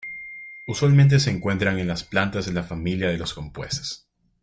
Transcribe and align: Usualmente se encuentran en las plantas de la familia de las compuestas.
Usualmente 0.65 1.19
se 1.19 1.29
encuentran 1.29 1.77
en 1.77 1.87
las 1.87 2.03
plantas 2.03 2.47
de 2.47 2.53
la 2.53 2.63
familia 2.63 3.09
de 3.09 3.19
las 3.19 3.35
compuestas. 3.35 4.07